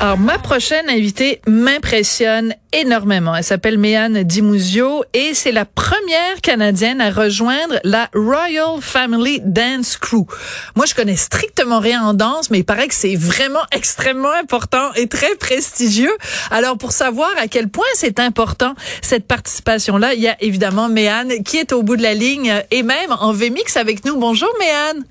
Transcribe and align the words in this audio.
Alors, 0.00 0.16
ma 0.16 0.38
prochaine 0.38 0.88
invitée 0.88 1.40
m'impressionne 1.48 2.54
énormément. 2.72 3.34
Elle 3.34 3.42
s'appelle 3.42 3.78
Méane 3.78 4.22
Dimuzio 4.22 5.02
et 5.12 5.34
c'est 5.34 5.50
la 5.50 5.64
première 5.64 6.40
Canadienne 6.40 7.00
à 7.00 7.10
rejoindre 7.10 7.80
la 7.82 8.08
Royal 8.14 8.80
Family 8.80 9.40
Dance 9.44 9.96
Crew. 9.96 10.24
Moi, 10.76 10.86
je 10.86 10.94
connais 10.94 11.16
strictement 11.16 11.80
rien 11.80 12.00
en 12.04 12.14
danse, 12.14 12.48
mais 12.52 12.58
il 12.58 12.64
paraît 12.64 12.86
que 12.86 12.94
c'est 12.94 13.16
vraiment 13.16 13.64
extrêmement 13.72 14.32
important 14.40 14.92
et 14.94 15.08
très 15.08 15.34
prestigieux. 15.34 16.16
Alors, 16.52 16.78
pour 16.78 16.92
savoir 16.92 17.30
à 17.36 17.48
quel 17.48 17.68
point 17.68 17.84
c'est 17.94 18.20
important, 18.20 18.76
cette 19.02 19.26
participation-là, 19.26 20.14
il 20.14 20.20
y 20.20 20.28
a 20.28 20.36
évidemment 20.40 20.88
Méane 20.88 21.42
qui 21.42 21.56
est 21.56 21.72
au 21.72 21.82
bout 21.82 21.96
de 21.96 22.02
la 22.02 22.14
ligne 22.14 22.62
et 22.70 22.84
même 22.84 23.10
en 23.18 23.32
VMix 23.32 23.76
avec 23.76 24.04
nous. 24.04 24.16
Bonjour, 24.16 24.50
Méane. 24.60 25.04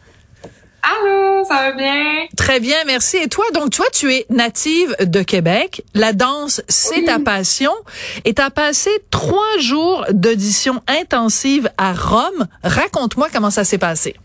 Allô, 0.81 1.43
ça 1.43 1.55
va 1.55 1.71
bien? 1.71 2.27
Très 2.37 2.59
bien, 2.59 2.77
merci. 2.85 3.17
Et 3.17 3.27
toi, 3.27 3.45
donc 3.53 3.71
toi, 3.71 3.85
tu 3.91 4.13
es 4.13 4.25
native 4.29 4.95
de 4.99 5.21
Québec. 5.21 5.83
La 5.93 6.13
danse, 6.13 6.61
c'est 6.67 7.03
ta 7.03 7.19
passion. 7.19 7.73
Et 8.25 8.33
tu 8.33 8.41
as 8.41 8.51
passé 8.51 8.89
trois 9.11 9.57
jours 9.59 10.05
d'audition 10.11 10.81
intensive 10.87 11.69
à 11.77 11.93
Rome. 11.93 12.47
Raconte-moi 12.63 13.27
comment 13.33 13.51
ça 13.51 13.63
s'est 13.63 13.77
passé. 13.77 14.15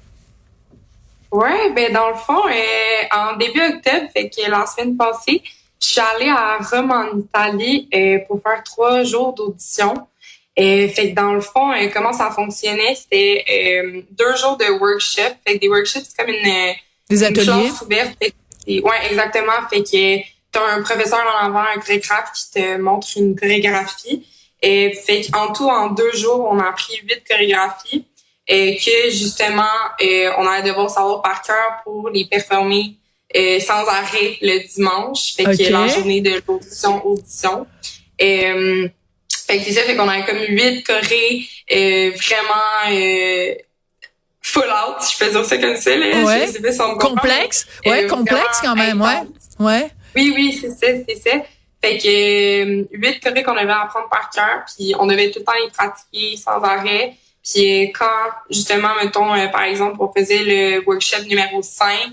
Ouais, 1.33 1.73
ben 1.74 1.93
dans 1.93 2.10
le 2.10 2.15
fond, 2.15 2.43
euh, 2.46 3.16
en 3.16 3.37
début 3.37 3.62
octobre, 3.62 4.07
fait 4.12 4.29
que 4.29 4.51
la 4.51 4.66
semaine 4.66 4.96
passée, 4.98 5.43
je 5.80 5.88
suis 5.88 6.01
allée 6.01 6.29
à 6.29 6.59
Rome 6.59 6.91
en 6.93 7.19
Italie 7.19 7.88
euh, 7.95 8.19
pour 8.29 8.43
faire 8.43 8.62
trois 8.62 9.02
jours 9.02 9.32
d'audition. 9.32 9.95
Et 10.56 10.88
fait 10.88 11.11
que 11.11 11.15
dans 11.15 11.33
le 11.33 11.41
fond, 11.41 11.73
euh, 11.73 11.88
comment 11.92 12.12
ça 12.12 12.30
fonctionnait, 12.30 12.95
c'était 12.95 13.45
euh, 13.51 14.02
deux 14.10 14.37
jours 14.37 14.56
de 14.59 14.66
workshop. 14.79 15.34
Fait 15.47 15.55
que 15.55 15.59
des 15.60 15.68
workshops, 15.68 16.02
c'est 16.09 16.16
comme 16.16 16.29
une, 16.35 16.46
euh, 16.46 16.73
Des 17.09 17.21
une 17.21 17.24
ateliers. 17.24 17.45
classe 17.45 17.82
ouverte. 17.82 18.13
Fait 18.23 18.30
que- 18.30 18.82
ouais, 18.82 19.07
exactement. 19.10 19.52
Fait 19.71 19.82
que 19.82 20.23
t'as 20.52 20.66
un 20.77 20.82
professeur 20.82 21.21
en 21.21 21.46
avant, 21.46 21.60
un 21.60 21.80
chorégraphe 21.80 22.32
qui 22.35 22.51
te 22.60 22.77
montre 22.79 23.09
une 23.16 23.35
chorégraphie. 23.35 24.27
Et 24.60 24.93
fait 24.93 25.23
qu'en 25.32 25.52
tout, 25.52 25.68
en 25.68 25.88
deux 25.88 26.12
jours, 26.12 26.46
on 26.51 26.59
a 26.60 26.68
appris 26.68 26.96
huit 27.02 27.23
chorégraphies. 27.29 28.05
Et 28.46 28.77
que 28.77 29.10
justement, 29.10 29.62
euh, 30.02 30.30
on 30.37 30.46
allait 30.46 30.68
devoir 30.68 30.90
savoir 30.90 31.23
par 31.23 31.40
cœur 31.43 31.80
pour 31.84 32.10
les 32.10 32.27
performer 32.27 32.96
euh, 33.34 33.59
sans 33.60 33.87
arrêt 33.87 34.37
le 34.43 34.59
dimanche. 34.68 35.34
Fait 35.34 35.45
que 35.45 35.73
la 35.73 35.87
journée 35.88 36.21
de 36.21 36.43
l'audition, 36.46 37.07
audition. 37.07 37.66
Euh, 38.21 38.88
fait 39.53 39.59
que 39.59 39.65
c'est 39.65 39.73
ça, 39.73 39.83
fait 39.83 39.97
qu'on 39.97 40.09
avait 40.09 40.25
comme 40.25 40.39
huit 40.49 40.83
chorés 40.87 41.47
euh, 41.73 42.11
vraiment 42.17 42.91
euh, 42.91 43.55
full 44.41 44.65
out, 44.65 45.01
si 45.01 45.15
je 45.15 45.25
peux 45.25 45.31
dire 45.31 45.45
ça 45.45 45.59
comme 45.59 45.77
ça. 45.77 45.95
Là. 45.97 46.25
Ouais. 46.25 46.47
Je 46.47 46.53
sais 46.53 46.63
pas 46.63 46.73
si 46.73 46.81
on 46.81 46.89
me 46.89 46.93
comprend, 46.95 47.09
Complexe. 47.17 47.67
mais, 47.85 47.91
Ouais, 47.91 48.05
euh, 48.05 48.09
complexe 48.09 48.61
quand 48.63 48.75
même, 48.75 49.01
ouais. 49.01 49.23
Ouais. 49.59 49.91
Oui, 50.17 50.33
oui, 50.35 50.59
c'est 50.59 50.71
ça, 50.71 51.03
c'est 51.07 51.17
ça. 51.17 51.37
Fait 51.85 51.99
que 51.99 52.09
euh, 52.09 52.85
huit 52.93 53.21
chorés 53.23 53.43
qu'on 53.43 53.57
avait 53.57 53.73
à 53.73 53.83
apprendre 53.83 54.09
par 54.09 54.30
cœur, 54.30 54.63
puis 54.75 54.95
on 54.99 55.07
devait 55.07 55.30
tout 55.30 55.41
le 55.41 55.45
temps 55.45 55.53
les 55.63 55.71
pratiquer 55.71 56.37
sans 56.37 56.63
arrêt. 56.63 57.15
Puis 57.45 57.85
euh, 57.85 57.91
quand, 57.93 58.30
justement, 58.51 58.95
mettons, 59.03 59.35
euh, 59.35 59.49
par 59.49 59.65
exemple, 59.65 59.97
on 60.01 60.11
faisait 60.13 60.45
le 60.45 60.83
workshop 60.87 61.25
numéro 61.29 61.61
5, 61.61 62.13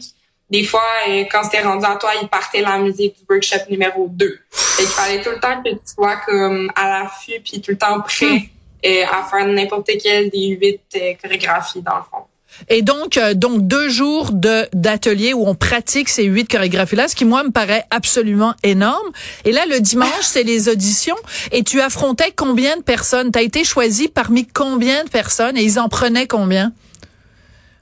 des 0.49 0.63
fois, 0.63 0.83
euh, 1.07 1.25
quand 1.31 1.43
c'était 1.43 1.61
rendu 1.61 1.85
à 1.85 1.95
toi, 1.95 2.11
il 2.19 2.27
partait 2.27 2.61
la 2.61 2.79
musique 2.79 3.15
du 3.19 3.25
workshop 3.29 3.69
numéro 3.69 4.07
2. 4.09 4.39
Fait 4.79 4.85
qu'il 4.85 4.93
fallait 4.93 5.21
tout 5.21 5.31
le 5.31 5.39
temps 5.39 5.61
que 5.61 5.69
tu 5.71 5.93
sois 5.93 6.15
comme 6.25 6.71
à 6.73 6.87
l'affût, 6.87 7.41
puis 7.43 7.59
tout 7.59 7.71
le 7.71 7.77
temps 7.77 7.99
prêt 7.99 8.49
euh, 8.85 9.03
à 9.11 9.27
faire 9.29 9.45
n'importe 9.45 9.89
quelle 10.01 10.29
des 10.29 10.47
huit 10.47 10.79
euh, 10.95 11.13
chorégraphies, 11.21 11.81
dans 11.81 11.97
le 11.97 12.03
fond. 12.03 12.23
Et 12.69 12.81
donc, 12.81 13.17
euh, 13.17 13.33
donc 13.33 13.67
deux 13.67 13.89
jours 13.89 14.31
de 14.31 14.67
d'atelier 14.71 15.33
où 15.33 15.45
on 15.45 15.53
pratique 15.53 16.07
ces 16.07 16.23
huit 16.23 16.49
chorégraphies-là, 16.49 17.09
ce 17.09 17.15
qui 17.15 17.25
moi 17.25 17.43
me 17.43 17.51
paraît 17.51 17.83
absolument 17.91 18.53
énorme. 18.63 19.09
Et 19.43 19.51
là, 19.51 19.65
le 19.65 19.81
dimanche, 19.81 20.23
c'est 20.23 20.43
les 20.43 20.69
auditions. 20.69 21.17
Et 21.51 21.63
tu 21.63 21.81
affrontais 21.81 22.31
combien 22.33 22.77
de 22.77 22.81
personnes? 22.81 23.33
Tu 23.33 23.39
as 23.39 23.41
été 23.41 23.65
choisi 23.65 24.07
parmi 24.07 24.47
combien 24.47 25.03
de 25.03 25.09
personnes? 25.09 25.57
Et 25.57 25.63
ils 25.63 25.77
en 25.77 25.89
prenaient 25.89 26.27
combien? 26.27 26.71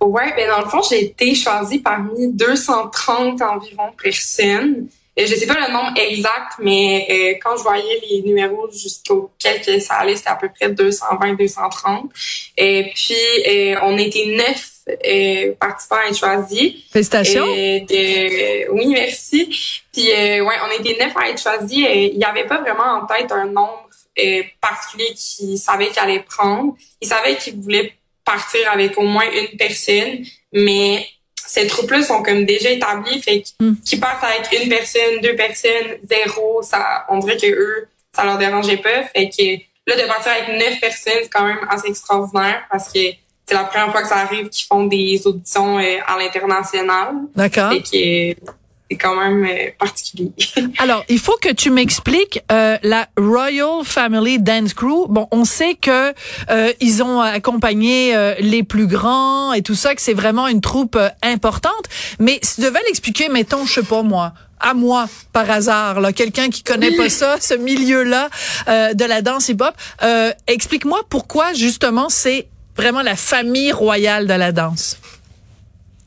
Ouais, 0.02 0.34
ben 0.36 0.50
dans 0.50 0.62
le 0.62 0.70
fond, 0.70 0.82
j'ai 0.90 1.06
été 1.06 1.36
choisie 1.36 1.78
parmi 1.78 2.34
230 2.34 3.42
environ 3.44 3.92
personnes. 4.02 4.88
Euh, 5.20 5.26
Je 5.26 5.36
sais 5.36 5.48
pas 5.48 5.56
le 5.68 5.74
nombre 5.74 5.94
exact, 6.00 6.54
mais 6.60 7.08
euh, 7.10 7.40
quand 7.44 7.58
je 7.58 7.64
voyais 7.64 8.00
les 8.10 8.22
numéros 8.22 8.70
jusqu'auquel 8.72 9.62
que 9.62 9.80
ça 9.80 9.96
allait, 9.96 10.16
c'était 10.16 10.30
à 10.30 10.36
peu 10.36 10.50
près 10.50 10.70
220, 10.70 11.34
230. 11.34 12.10
Et 12.58 12.92
puis, 12.94 13.16
euh, 13.48 13.76
on 13.84 13.98
était 13.98 14.26
neuf 14.28 14.70
euh, 15.06 15.54
participants 15.60 15.98
à 16.04 16.08
être 16.10 16.18
choisis. 16.18 16.74
Félicitations. 16.92 17.46
Euh, 17.46 17.80
de- 17.82 18.70
oui, 18.72 18.88
merci. 18.88 19.48
Puis, 19.92 20.12
euh, 20.12 20.42
ouais, 20.44 20.56
on 20.66 20.82
était 20.82 21.04
neuf 21.04 21.14
à 21.18 21.30
être 21.30 21.42
choisis. 21.42 21.86
et 21.88 22.12
Il 22.14 22.18
n'y 22.18 22.24
avait 22.24 22.46
pas 22.46 22.62
vraiment 22.62 23.02
en 23.02 23.06
tête 23.06 23.32
un 23.32 23.46
nombre 23.46 23.90
euh, 24.20 24.44
particulier 24.62 25.14
qu'ils 25.16 25.58
savaient 25.58 25.90
qu'ils 25.90 26.00
allaient 26.00 26.24
prendre. 26.28 26.76
Ils 27.02 27.08
savaient 27.08 27.36
qu'ils 27.38 27.56
voulaient 27.60 27.94
partir 28.24 28.72
avec 28.72 28.98
au 28.98 29.04
moins 29.04 29.26
une 29.32 29.58
personne, 29.58 30.24
mais 30.54 31.06
ces 31.48 31.66
troupes-là 31.66 32.04
sont 32.04 32.22
comme 32.22 32.46
déjà 32.46 32.70
établies, 32.70 33.22
fait 33.22 33.44
Mm. 33.60 33.74
qu'ils 33.84 34.00
partent 34.00 34.24
avec 34.24 34.62
une 34.62 34.70
personne, 34.70 35.20
deux 35.24 35.36
personnes, 35.36 35.98
zéro, 36.04 36.62
ça, 36.62 37.06
on 37.10 37.18
dirait 37.20 37.38
que 37.38 37.48
eux, 37.48 37.88
ça 38.14 38.24
leur 38.26 38.38
dérangeait 38.38 38.78
pas. 38.78 39.04
Fait 39.16 39.30
que 39.30 39.44
là, 39.88 39.96
de 40.02 40.08
partir 40.08 40.32
avec 40.34 40.50
neuf 40.60 40.80
personnes, 40.80 41.14
c'est 41.24 41.30
quand 41.30 41.46
même 41.46 41.60
assez 41.70 41.88
extraordinaire 41.88 42.64
parce 42.70 42.92
que 42.92 43.00
c'est 43.46 43.54
la 43.56 43.64
première 43.64 43.92
fois 43.92 44.02
que 44.02 44.10
ça 44.10 44.18
arrive 44.18 44.50
qu'ils 44.50 44.68
font 44.68 44.86
des 44.86 45.22
auditions 45.26 45.80
euh, 45.80 45.98
à 46.06 46.18
l'international. 46.20 47.14
D'accord. 47.36 47.72
Fait 47.72 48.36
que 48.36 48.42
c'est 48.90 48.98
quand 48.98 49.16
même 49.16 49.46
euh, 49.46 49.70
particulier. 49.78 50.32
Alors, 50.78 51.04
il 51.10 51.20
faut 51.20 51.38
que 51.42 51.52
tu 51.52 51.70
m'expliques 51.70 52.42
euh, 52.52 52.78
la 52.84 53.08
Royal 53.18 53.84
Family 53.84 54.40
Dance 54.40 54.74
Crew. 54.74 55.08
Bon, 55.10 55.28
on 55.32 55.46
sait 55.46 55.76
que 55.76 56.14
euh, 56.50 56.74
ils 56.80 57.04
ont 57.04 57.20
accompagné 57.20 58.16
euh, 58.16 58.36
les 58.40 58.64
plus 58.64 58.88
grands 58.88 59.54
et 59.54 59.62
tout 59.62 59.76
ça, 59.76 59.96
que 59.96 60.02
c'est 60.02 60.14
vraiment 60.14 60.48
une 60.48 60.62
troupe 60.62 60.96
euh, 60.96 61.10
importante. 61.22 61.86
Mais 62.20 62.40
si 62.42 62.56
tu 62.56 62.62
devais 62.62 62.82
l'expliquer, 62.88 63.30
mettons, 63.30 63.66
je 63.66 63.74
sais 63.74 63.84
pas 63.84 64.04
moi, 64.04 64.34
à 64.60 64.74
moi 64.74 65.08
par 65.34 65.50
hasard, 65.50 66.00
là, 66.00 66.14
quelqu'un 66.14 66.50
qui 66.50 66.64
connaît 66.64 66.96
pas 66.96 67.10
ça, 67.10 67.38
ce 67.40 67.54
milieu-là 67.54 68.30
euh, 68.68 68.94
de 68.94 69.06
la 69.06 69.22
danse 69.22 69.50
hip-hop, 69.50 69.74
euh, 70.04 70.32
explique-moi 70.48 71.02
pourquoi 71.10 71.54
justement 71.54 72.10
c'est 72.10 72.48
vraiment 72.76 73.02
la 73.02 73.16
famille 73.16 73.72
royale 73.72 74.28
de 74.28 74.34
la 74.34 74.52
danse. 74.52 74.98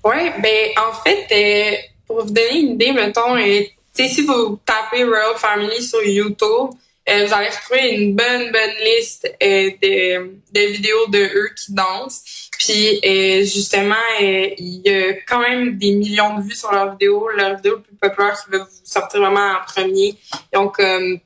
Ouais, 0.04 0.32
ben 0.42 0.70
en 0.78 0.94
fait, 1.04 1.26
euh, 1.30 1.76
pour 2.10 2.24
vous 2.24 2.32
donner 2.32 2.58
une 2.58 2.72
idée, 2.72 2.90
mettons, 2.92 3.36
euh, 3.36 3.62
si 3.94 4.22
vous 4.22 4.58
tapez 4.66 5.04
Royal 5.04 5.36
Family 5.36 5.80
sur 5.80 6.02
YouTube, 6.02 6.70
euh, 7.08 7.26
vous 7.26 7.32
allez 7.32 7.48
retrouver 7.48 7.88
une 7.94 8.16
bonne, 8.16 8.50
bonne 8.50 8.74
liste 8.84 9.32
euh, 9.40 9.70
de, 9.80 10.32
de 10.52 10.66
vidéos 10.72 11.06
de 11.06 11.18
eux 11.18 11.50
qui 11.56 11.72
dansent. 11.72 12.48
Puis 12.58 13.00
euh, 13.04 13.44
justement, 13.44 13.94
euh, 14.20 14.48
il 14.58 14.82
y 14.84 14.90
a 14.90 15.12
quand 15.26 15.40
même 15.40 15.78
des 15.78 15.92
millions 15.92 16.36
de 16.38 16.42
vues 16.42 16.54
sur 16.56 16.72
leurs 16.72 16.92
vidéos. 16.92 17.28
Leurs 17.28 17.56
vidéos 17.56 17.76
les 17.76 17.82
plus 17.82 17.96
populaires 17.96 18.42
qui 18.44 18.50
veulent 18.50 18.62
vous 18.62 18.80
sortir 18.84 19.20
vraiment 19.20 19.52
en 19.52 19.64
premier, 19.64 20.14
ils 20.52 20.58
ont 20.58 20.68
comme 20.68 21.20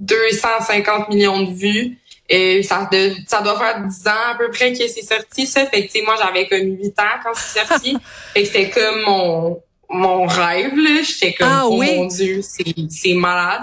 250 0.00 1.10
millions 1.10 1.42
de 1.42 1.52
vues. 1.52 1.98
Et 2.28 2.62
ça, 2.62 2.88
de- 2.90 3.12
ça 3.28 3.42
doit 3.42 3.58
faire 3.58 3.82
10 3.86 4.06
ans 4.08 4.30
à 4.32 4.34
peu 4.38 4.48
près 4.50 4.72
que 4.72 4.88
c'est 4.88 5.02
sorti, 5.02 5.46
ça. 5.46 5.66
Fait 5.66 5.86
que, 5.86 6.04
moi, 6.04 6.14
j'avais 6.18 6.48
comme 6.48 6.78
8 6.78 6.98
ans 6.98 7.20
quand 7.22 7.34
c'est 7.34 7.66
sorti. 7.66 7.98
fait 8.34 8.42
que 8.42 8.46
c'était 8.46 8.70
comme 8.70 9.02
mon, 9.02 9.62
mon 9.92 10.26
rêve, 10.26 10.76
là. 10.76 11.02
J'étais 11.02 11.34
comme, 11.34 11.48
Ah 11.50 11.66
oh 11.66 11.78
oui? 11.78 11.96
mon 11.96 12.06
Dieu, 12.06 12.40
c'est, 12.42 13.14
malade. 13.14 13.62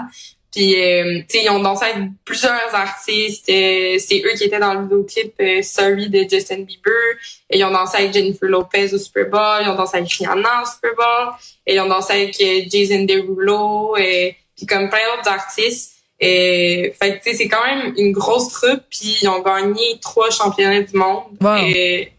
Puis, 0.52 0.80
euh, 0.80 1.20
tu 1.20 1.38
sais, 1.38 1.44
ils 1.44 1.50
ont 1.50 1.60
dansé 1.60 1.84
avec 1.86 2.08
plusieurs 2.24 2.74
artistes. 2.74 3.48
Euh, 3.48 3.96
c'est 3.98 4.20
eux 4.24 4.36
qui 4.36 4.44
étaient 4.44 4.58
dans 4.58 4.74
le 4.74 4.82
vidéoclip 4.82 5.34
euh, 5.40 5.62
Sorry 5.62 6.08
de 6.08 6.26
Justin 6.28 6.62
Bieber. 6.62 6.92
Et 7.48 7.58
ils 7.58 7.64
ont 7.64 7.70
dansé 7.70 7.98
avec 7.98 8.12
Jennifer 8.12 8.48
Lopez 8.48 8.92
au 8.92 8.98
Super 8.98 9.28
Bowl. 9.28 9.62
Ils 9.62 9.68
ont 9.68 9.76
dansé 9.76 9.98
avec 9.98 10.12
Rihanna 10.12 10.62
au 10.62 10.66
Super 10.66 10.94
Bowl. 10.96 11.34
Et 11.66 11.74
ils 11.74 11.80
ont 11.80 11.86
dansé 11.86 12.14
avec 12.14 12.40
euh, 12.40 12.62
Jason 12.68 13.04
Derulo. 13.04 13.96
Et 13.96 14.36
puis 14.56 14.66
comme 14.66 14.88
plein 14.88 14.98
d'autres 15.16 15.30
artistes. 15.30 15.92
Et, 16.18 16.94
fait 17.00 17.18
que, 17.18 17.22
tu 17.22 17.30
sais, 17.30 17.36
c'est 17.36 17.48
quand 17.48 17.64
même 17.64 17.94
une 17.96 18.10
grosse 18.10 18.48
troupe. 18.48 18.82
Puis 18.90 19.18
ils 19.22 19.28
ont 19.28 19.42
gagné 19.42 20.00
trois 20.00 20.30
championnats 20.30 20.82
du 20.82 20.96
monde. 20.96 21.24
Wow. 21.40 21.58
Et 21.58 22.12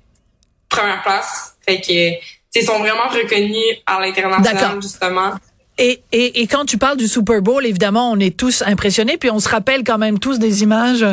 première 0.69 1.01
place. 1.03 1.57
Fait 1.65 1.81
que, 1.81 2.17
ils 2.55 2.63
sont 2.63 2.79
vraiment 2.79 3.07
reconnus 3.09 3.77
à 3.85 3.99
l'international, 3.99 4.81
justement. 4.81 5.31
Et, 5.77 6.03
et, 6.11 6.41
et 6.41 6.47
quand 6.47 6.65
tu 6.65 6.77
parles 6.77 6.97
du 6.97 7.07
Super 7.07 7.41
Bowl, 7.41 7.65
évidemment, 7.65 8.11
on 8.11 8.19
est 8.19 8.37
tous 8.37 8.61
impressionnés, 8.65 9.17
puis 9.17 9.31
on 9.31 9.39
se 9.39 9.49
rappelle 9.49 9.83
quand 9.83 9.97
même 9.97 10.19
tous 10.19 10.37
des 10.37 10.61
images, 10.63 11.05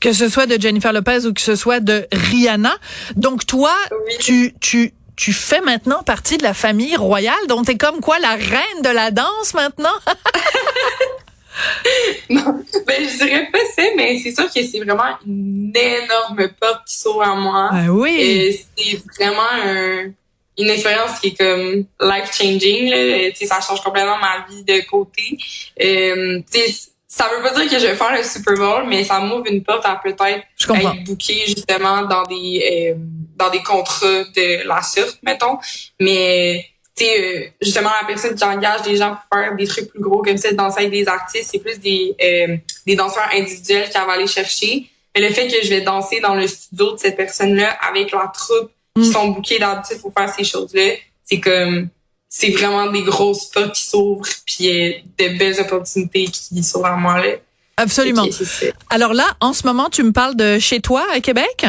que 0.00 0.12
ce 0.12 0.28
soit 0.28 0.46
de 0.46 0.60
Jennifer 0.60 0.92
Lopez 0.92 1.26
ou 1.26 1.32
que 1.32 1.40
ce 1.40 1.54
soit 1.54 1.80
de 1.80 2.06
Rihanna. 2.12 2.74
Donc 3.16 3.46
toi, 3.46 3.72
Oui. 3.90 4.14
tu, 4.20 4.54
tu, 4.60 4.92
tu 5.16 5.32
fais 5.32 5.60
maintenant 5.60 6.02
partie 6.02 6.36
de 6.36 6.42
la 6.42 6.54
famille 6.54 6.96
royale, 6.96 7.46
donc 7.48 7.66
t'es 7.66 7.76
comme 7.76 8.00
quoi 8.00 8.18
la 8.18 8.32
reine 8.34 8.82
de 8.82 8.90
la 8.90 9.10
danse 9.10 9.54
maintenant? 9.54 9.88
Non, 12.30 12.62
ben 12.86 12.96
je 13.08 13.24
dirais 13.24 13.48
pas 13.52 13.58
ça, 13.76 13.82
mais 13.96 14.18
c'est 14.18 14.32
sûr 14.34 14.46
que 14.46 14.62
c'est 14.64 14.78
vraiment 14.80 15.16
une 15.26 15.72
énorme 15.74 16.48
porte 16.60 16.86
qui 16.86 16.96
s'ouvre 16.96 17.22
à 17.22 17.34
moi. 17.34 17.68
Ben 17.72 17.88
oui. 17.88 18.56
C'est 18.78 19.02
vraiment 19.18 19.48
un, 19.64 20.10
une 20.60 20.70
expérience 20.70 21.18
qui 21.20 21.28
est 21.28 21.36
comme 21.36 21.84
life 22.00 22.32
changing. 22.32 22.90
Là. 22.90 23.30
sais, 23.34 23.46
ça 23.46 23.60
change 23.60 23.80
complètement 23.80 24.18
ma 24.18 24.46
vie 24.48 24.62
de 24.64 24.80
côté. 24.88 25.38
Euh, 25.82 26.40
ça 27.10 27.28
veut 27.28 27.42
pas 27.42 27.52
dire 27.52 27.68
que 27.68 27.78
je 27.78 27.86
vais 27.88 27.96
faire 27.96 28.16
le 28.16 28.22
Super 28.22 28.54
Bowl, 28.54 28.84
mais 28.86 29.02
ça 29.02 29.18
m'ouvre 29.18 29.46
une 29.46 29.64
porte 29.64 29.84
à 29.84 30.00
peut-être 30.02 30.24
être 30.24 31.04
booké 31.04 31.44
justement 31.48 32.02
dans 32.02 32.22
des 32.22 32.94
euh, 32.94 33.00
dans 33.36 33.50
des 33.50 33.62
contrats 33.64 34.22
de 34.36 34.64
la 34.66 34.80
sorte, 34.80 35.18
mettons. 35.24 35.58
Mais 35.98 36.66
tu 36.96 37.04
sais, 37.04 37.20
euh, 37.20 37.48
justement, 37.60 37.90
la 38.00 38.06
personne 38.06 38.36
qui 38.36 38.44
engage 38.44 38.82
des 38.82 38.96
gens 38.96 39.16
pour 39.16 39.38
faire 39.38 39.56
des 39.56 39.66
trucs 39.66 39.90
plus 39.90 40.00
gros 40.00 40.22
comme 40.22 40.36
ça, 40.36 40.52
danser 40.52 40.80
avec 40.80 40.92
des 40.92 41.08
artistes, 41.08 41.50
c'est 41.50 41.58
plus 41.58 41.80
des 41.80 42.14
euh, 42.22 42.56
des 42.86 42.94
danseurs 42.94 43.28
individuels 43.34 43.88
qui 43.88 43.94
va 43.98 44.12
aller 44.12 44.28
chercher. 44.28 44.86
Mais 45.12 45.28
le 45.28 45.34
fait 45.34 45.48
que 45.48 45.64
je 45.64 45.68
vais 45.68 45.80
danser 45.80 46.20
dans 46.20 46.36
le 46.36 46.46
studio 46.46 46.92
de 46.92 46.98
cette 46.98 47.16
personne-là 47.16 47.76
avec 47.88 48.12
la 48.12 48.30
troupe 48.32 48.70
qui 48.96 49.08
mm. 49.08 49.12
sont 49.12 49.28
bookés 49.28 49.58
d'habitude 49.58 50.00
pour 50.00 50.12
faire 50.12 50.32
ces 50.32 50.44
choses-là, 50.44 50.92
c'est 51.24 51.40
comme 51.40 51.88
c'est 52.28 52.50
vraiment 52.50 52.90
des 52.90 53.02
grosses 53.02 53.46
portes 53.46 53.74
qui 53.74 53.84
s'ouvrent 53.84 54.28
puis 54.46 54.68
euh, 54.68 54.92
de 55.18 55.38
belles 55.38 55.60
opportunités 55.60 56.24
qui 56.24 56.60
à 56.84 56.96
moi 56.96 57.20
là. 57.20 57.32
Absolument. 57.76 58.26
Alors 58.90 59.14
là, 59.14 59.26
en 59.40 59.52
ce 59.52 59.66
moment, 59.66 59.88
tu 59.88 60.02
me 60.02 60.12
parles 60.12 60.36
de 60.36 60.58
chez 60.58 60.80
toi 60.80 61.06
à 61.12 61.20
Québec? 61.20 61.66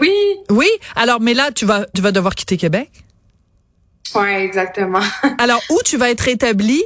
Oui. 0.00 0.14
Oui? 0.50 0.68
Alors, 0.96 1.20
mais 1.20 1.34
là, 1.34 1.52
tu 1.52 1.66
vas, 1.66 1.86
tu 1.94 2.00
vas 2.00 2.10
devoir 2.10 2.34
quitter 2.34 2.56
Québec? 2.56 2.90
Ouais, 4.14 4.44
exactement. 4.44 5.02
Alors, 5.38 5.60
où 5.70 5.78
tu 5.84 5.98
vas 5.98 6.10
être 6.10 6.26
établi 6.26 6.82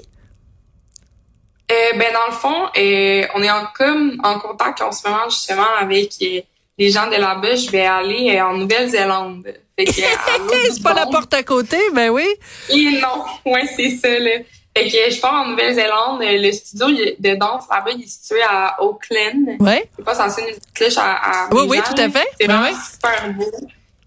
euh, 1.71 1.99
ben 1.99 2.13
dans 2.15 2.27
le 2.29 2.33
fond, 2.33 2.69
euh, 2.79 3.27
on 3.35 3.43
est 3.43 3.51
en 3.51 3.67
comme 3.75 4.19
en 4.25 4.39
contact 4.39 4.81
en 4.81 4.91
ce 4.91 5.07
moment 5.07 5.29
justement 5.29 5.67
avec 5.79 6.15
euh, 6.23 6.41
les 6.79 6.91
gens 6.91 7.09
de 7.09 7.17
là-bas. 7.17 7.57
Je 7.57 7.71
vais 7.71 7.87
aller 7.87 8.41
en 8.41 8.55
Nouvelle-Zélande. 8.55 9.55
c'est 9.79 10.83
pas 10.83 10.95
la 10.95 11.07
porte 11.07 11.35
à 11.35 11.43
côté, 11.43 11.79
ben 11.93 12.11
oui. 12.11 12.27
Et 12.71 13.01
non, 13.01 13.25
ouais, 13.53 13.69
c'est 13.77 13.91
ça, 13.91 14.19
là. 14.19 14.31
Fait 14.77 14.89
que 14.89 15.11
je 15.11 15.21
pars 15.21 15.45
en 15.45 15.51
Nouvelle-Zélande. 15.51 16.21
Le 16.21 16.53
studio 16.53 16.87
de 17.19 17.35
danse 17.35 17.65
là-bas, 17.71 17.91
il 17.97 18.03
est 18.03 18.09
situé 18.09 18.43
à 18.49 18.83
Auckland. 18.83 19.57
Ouais. 19.61 19.89
C'est 19.97 20.05
pas 20.05 20.15
censé 20.15 20.43
une 20.43 20.57
cloche 20.75 20.99
à, 20.99 21.47
à 21.47 21.49
Oui, 21.53 21.63
oui, 21.69 21.79
tout 21.85 22.01
à 22.01 22.09
fait. 22.09 22.29
C'est 22.41 22.47
ben 22.47 22.61
vraiment 22.61 22.77
super 22.77 23.33
beau. 23.35 23.51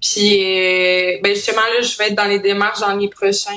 Puis, 0.01 0.43
euh, 0.43 1.19
ben 1.21 1.35
justement, 1.35 1.61
là, 1.61 1.81
je 1.81 1.97
vais 1.97 2.07
être 2.07 2.15
dans 2.15 2.25
les 2.25 2.39
démarches 2.39 2.79
dans 2.79 2.95
les 2.95 3.07
prochains, 3.07 3.51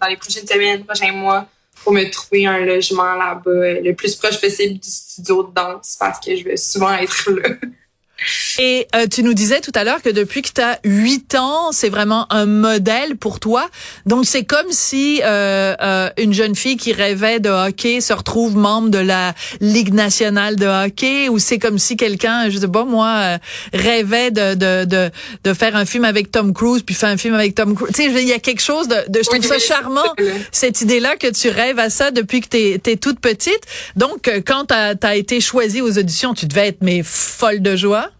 dans 0.00 0.06
les 0.06 0.16
prochaines 0.16 0.46
semaines, 0.46 0.84
prochains 0.84 1.12
mois, 1.12 1.46
pour 1.82 1.92
me 1.92 2.08
trouver 2.10 2.46
un 2.46 2.60
logement 2.60 3.14
là-bas, 3.16 3.80
le 3.80 3.92
plus 3.94 4.14
proche 4.14 4.40
possible 4.40 4.78
du 4.78 4.88
studio 4.88 5.42
de 5.42 5.52
danse, 5.52 5.96
parce 5.98 6.20
que 6.20 6.36
je 6.36 6.44
vais 6.44 6.56
souvent 6.56 6.94
être 6.94 7.30
là. 7.30 7.48
Et 8.62 8.86
euh, 8.94 9.06
tu 9.06 9.22
nous 9.22 9.32
disais 9.32 9.62
tout 9.62 9.72
à 9.74 9.84
l'heure 9.84 10.02
que 10.02 10.10
depuis 10.10 10.42
que 10.42 10.50
tu 10.54 10.60
as 10.60 10.78
8 10.84 11.34
ans, 11.36 11.72
c'est 11.72 11.88
vraiment 11.88 12.30
un 12.30 12.44
modèle 12.44 13.16
pour 13.16 13.40
toi. 13.40 13.66
Donc 14.04 14.26
c'est 14.26 14.44
comme 14.44 14.70
si 14.70 15.22
euh, 15.24 15.74
euh, 15.80 16.10
une 16.18 16.34
jeune 16.34 16.54
fille 16.54 16.76
qui 16.76 16.92
rêvait 16.92 17.40
de 17.40 17.48
hockey 17.48 18.02
se 18.02 18.12
retrouve 18.12 18.58
membre 18.58 18.90
de 18.90 18.98
la 18.98 19.32
Ligue 19.62 19.94
nationale 19.94 20.56
de 20.56 20.66
hockey 20.66 21.30
ou 21.30 21.38
c'est 21.38 21.58
comme 21.58 21.78
si 21.78 21.96
quelqu'un, 21.96 22.50
je 22.50 22.58
sais 22.58 22.68
pas 22.68 22.84
moi, 22.84 23.08
euh, 23.08 23.38
rêvait 23.72 24.30
de, 24.30 24.54
de, 24.54 24.84
de, 24.84 25.10
de, 25.42 25.54
faire 25.54 25.74
un 25.74 25.86
film 25.86 26.04
avec 26.04 26.30
Tom 26.30 26.52
Cruise 26.52 26.82
puis 26.82 26.94
fait 26.94 27.06
un 27.06 27.16
film 27.16 27.32
avec 27.32 27.54
Tom 27.54 27.74
Cruise. 27.74 27.94
Tu 27.96 28.12
sais, 28.12 28.22
il 28.22 28.28
y 28.28 28.34
a 28.34 28.40
quelque 28.40 28.60
chose 28.60 28.88
de, 28.88 28.96
de 29.08 29.20
je 29.22 29.30
trouve 29.30 29.42
ça 29.42 29.58
charmant, 29.58 30.12
cette 30.52 30.82
idée-là 30.82 31.16
que 31.16 31.28
tu 31.28 31.48
rêves 31.48 31.78
à 31.78 31.88
ça 31.88 32.10
depuis 32.10 32.42
que 32.42 32.48
tu 32.48 32.90
es, 32.90 32.96
toute 32.96 33.20
petite. 33.20 33.62
Donc 33.96 34.28
euh, 34.28 34.42
quand 34.44 34.66
tu 34.66 34.74
as, 34.74 34.94
as 35.00 35.16
été 35.16 35.40
choisie 35.40 35.80
aux 35.80 35.96
auditions, 35.96 36.34
tu 36.34 36.44
devais 36.44 36.68
être 36.68 36.82
mais 36.82 37.00
folle 37.02 37.62
de 37.62 37.74
joie? 37.74 38.10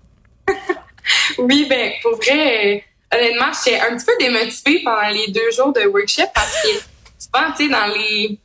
Oui, 1.39 1.67
ben 1.69 1.93
pour 2.03 2.17
vrai, 2.17 2.83
euh, 3.13 3.17
honnêtement, 3.17 3.51
j'étais 3.65 3.81
un 3.81 3.97
petit 3.97 4.05
peu 4.05 4.13
démotivée 4.19 4.83
pendant 4.85 5.09
les 5.09 5.29
deux 5.29 5.51
jours 5.51 5.73
de 5.73 5.87
workshop 5.87 6.31
parce 6.35 6.63
que 6.63 6.69
souvent, 7.19 7.53
tu 7.57 7.65
sais, 7.65 7.69
dans 7.69 7.87
les 7.87 8.39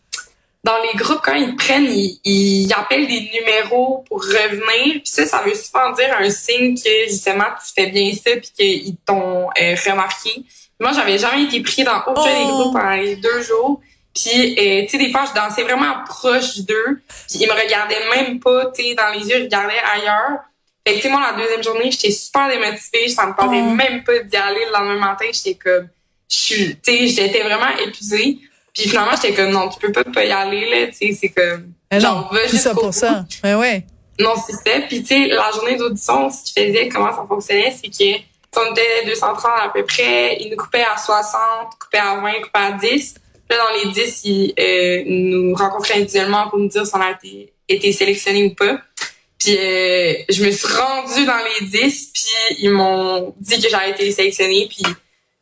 dans 0.65 0.81
les 0.81 0.97
groupes, 0.97 1.21
quand 1.23 1.35
ils 1.35 1.55
prennent, 1.55 1.87
ils, 2.23 2.73
appellent 2.73 3.05
des 3.05 3.29
numéros 3.31 4.03
pour 4.09 4.23
revenir. 4.23 4.93
Puis 4.93 5.03
ça, 5.05 5.27
ça 5.27 5.43
veut 5.43 5.53
souvent 5.53 5.91
dire 5.91 6.11
un 6.17 6.27
signe 6.31 6.75
que 6.75 7.07
justement 7.07 7.45
tu 7.63 7.71
fais 7.75 7.91
bien 7.91 8.11
ça 8.13 8.31
puis 8.31 8.51
qu'ils 8.57 8.95
t'ont 9.05 9.47
euh, 9.61 9.75
remarqué. 9.85 10.43
Moi, 10.79 10.91
j'avais 10.91 11.19
jamais 11.19 11.43
été 11.43 11.61
pris 11.61 11.83
dans 11.83 11.99
aucun 12.07 12.23
des 12.23 12.45
oh! 12.45 12.47
groupes 12.47 12.73
pendant 12.73 12.95
les 12.95 13.15
deux 13.15 13.43
jours. 13.43 13.79
Puis, 14.15 14.55
euh, 14.57 14.83
tu 14.83 14.89
sais, 14.89 14.97
des 14.97 15.11
fois, 15.11 15.25
je 15.29 15.39
dansais 15.39 15.61
vraiment 15.63 16.03
proche 16.07 16.59
d'eux. 16.59 17.01
Puis, 17.29 17.39
ils 17.41 17.47
me 17.47 17.53
regardaient 17.53 18.09
même 18.15 18.39
pas, 18.39 18.71
tu 18.71 18.81
sais, 18.81 18.95
dans 18.95 19.09
les 19.09 19.27
yeux, 19.27 19.41
ils 19.41 19.43
regardaient 19.43 19.73
ailleurs. 19.93 20.39
Fait 20.87 20.99
que, 20.99 21.07
moi, 21.07 21.21
la 21.31 21.41
deuxième 21.41 21.63
journée, 21.63 21.89
j'étais 21.91 22.11
super 22.11 22.47
démotivée. 22.47 23.07
Ça 23.09 23.25
me 23.25 23.33
parlait 23.33 23.61
oh. 23.65 23.71
même 23.71 24.03
pas 24.03 24.19
d'y 24.19 24.37
aller 24.37 24.65
le 24.65 24.71
lendemain 24.71 24.99
matin. 24.99 25.25
J'étais 25.31 25.55
comme, 25.55 25.89
je 26.29 26.35
suis, 26.35 26.75
tu 26.75 26.79
sais, 26.83 27.07
j'étais 27.07 27.43
vraiment 27.43 27.75
épuisée. 27.85 28.39
Puis 28.73 28.89
finalement, 28.89 29.15
j'étais 29.15 29.33
comme, 29.33 29.51
non, 29.51 29.69
tu 29.69 29.79
peux 29.79 29.91
pas, 29.91 30.03
pas 30.03 30.25
y 30.25 30.31
aller, 30.31 30.69
là. 30.69 30.87
Tu 30.87 30.93
sais, 30.93 31.17
c'est 31.19 31.29
comme, 31.29 31.73
genre, 31.99 32.31
va 32.31 32.47
juste 32.47 32.63
ça 32.63 32.73
pour 32.73 32.93
ça. 32.93 33.25
Mais 33.43 33.55
ouais. 33.55 33.85
Non, 34.19 34.33
c'est 34.45 34.53
ça. 34.53 34.79
Puis, 34.87 35.01
tu 35.01 35.07
sais, 35.07 35.27
la 35.27 35.51
journée 35.51 35.75
d'audition, 35.75 36.29
ce 36.29 36.43
qui 36.43 36.53
faisait, 36.53 36.87
comment 36.87 37.11
ça 37.11 37.25
fonctionnait, 37.27 37.71
c'est 37.71 37.89
que, 37.89 38.21
on 38.57 38.71
était 38.71 39.05
230 39.05 39.45
à 39.45 39.69
peu 39.69 39.83
près, 39.83 40.37
ils 40.39 40.49
nous 40.49 40.55
coupaient 40.55 40.85
à 40.85 40.97
60, 40.97 41.41
coupaient 41.77 41.97
à 41.97 42.15
20, 42.21 42.31
coupaient 42.41 42.59
à 42.59 42.71
10. 42.71 43.15
Là, 43.49 43.57
dans 43.57 43.83
les 43.83 43.91
10, 43.91 44.21
ils 44.23 44.53
euh, 44.57 45.03
nous 45.05 45.53
rencontraient 45.55 45.95
individuellement 45.95 46.47
pour 46.49 46.59
nous 46.59 46.69
dire 46.69 46.85
si 46.87 46.95
on 46.95 47.01
a 47.01 47.11
été, 47.11 47.53
été 47.67 47.91
sélectionné 47.91 48.45
ou 48.45 48.55
pas. 48.55 48.79
Puis 49.45 49.57
euh, 49.59 50.13
je 50.27 50.43
me 50.43 50.49
suis 50.49 50.67
rendue 50.67 51.25
dans 51.25 51.37
les 51.37 51.67
10, 51.67 52.11
puis 52.13 52.63
ils 52.63 52.71
m'ont 52.71 53.35
dit 53.39 53.61
que 53.61 53.69
j'avais 53.69 53.91
été 53.91 54.11
sélectionnée, 54.11 54.67
puis 54.67 54.83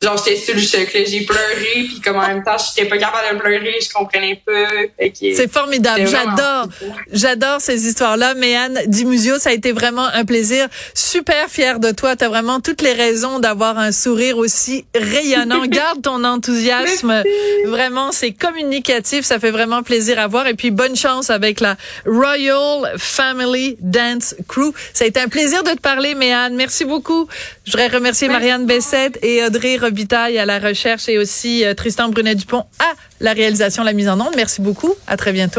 genre 0.03 0.17
j'étais 0.17 0.39
sur 0.39 0.55
le 0.55 0.61
choc 0.61 0.89
j'ai 0.93 1.21
pleuré 1.21 1.85
puis 1.87 2.01
comme 2.03 2.17
en 2.17 2.27
même 2.27 2.43
temps 2.43 2.57
j'étais 2.57 2.87
pas 2.87 2.97
capable 2.97 3.35
de 3.35 3.39
pleurer 3.41 3.75
je 3.81 3.91
comprenais 3.91 4.41
pas. 4.45 4.51
C'est 5.13 5.51
formidable. 5.51 6.07
j'adore. 6.07 6.67
j'adore 7.11 7.61
ces 7.61 7.87
histoires 7.87 8.17
là 8.17 8.33
mais 8.35 8.55
Anne 8.55 8.79
Dimusio 8.87 9.39
ça 9.39 9.49
a 9.49 9.53
été 9.53 9.71
vraiment 9.71 10.05
un 10.05 10.25
plaisir. 10.25 10.67
Super 10.93 11.47
fière 11.49 11.79
de 11.79 11.91
toi. 11.91 12.15
Tu 12.15 12.23
as 12.23 12.29
vraiment 12.29 12.59
toutes 12.59 12.81
les 12.81 12.93
raisons 12.93 13.39
d'avoir 13.39 13.77
un 13.77 13.91
sourire 13.91 14.37
aussi 14.37 14.85
rayonnant. 14.95 15.65
Garde 15.67 16.01
ton 16.01 16.23
enthousiasme. 16.23 17.23
Vraiment 17.65 18.11
c'est 18.11 18.31
communicatif. 18.31 19.25
Ça 19.25 19.39
fait 19.39 19.51
vraiment 19.51 19.83
plaisir 19.83 20.19
à 20.19 20.27
voir. 20.27 20.47
Et 20.47 20.53
puis 20.53 20.71
bonne 20.71 20.95
chance 20.95 21.29
avec 21.29 21.59
la 21.59 21.77
Royal 22.05 22.93
Family 22.97 23.77
Dance 23.79 24.35
Crew. 24.47 24.73
Ça 24.93 25.05
a 25.05 25.07
été 25.07 25.19
un 25.19 25.27
plaisir 25.27 25.63
de 25.63 25.71
te 25.71 25.79
parler 25.81 26.15
Méane. 26.15 26.55
Merci 26.55 26.85
beaucoup. 26.85 27.27
Je 27.65 27.71
voudrais 27.71 27.87
remercier 27.87 28.27
Marianne 28.27 28.65
Bessette 28.65 29.19
et 29.21 29.43
Audrey 29.43 29.77
À 30.13 30.45
la 30.45 30.59
recherche 30.59 31.07
et 31.09 31.17
aussi 31.17 31.65
euh, 31.65 31.73
Tristan 31.73 32.09
Brunet-Dupont 32.09 32.65
à 32.79 32.93
la 33.19 33.33
réalisation, 33.33 33.83
la 33.83 33.93
mise 33.93 34.09
en 34.09 34.19
onde. 34.19 34.33
Merci 34.35 34.61
beaucoup. 34.61 34.93
À 35.07 35.17
très 35.17 35.31
bientôt. 35.31 35.51